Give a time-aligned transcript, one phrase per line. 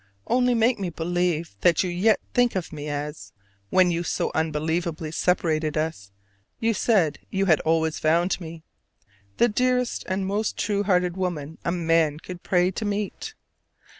[0.25, 3.33] Only make me believe that you yet think of me as,
[3.69, 6.11] when you so unbelievably separated us,
[6.59, 8.63] you said you had always found me
[9.37, 13.35] "the dearest and most true hearted woman a man could pray to meet."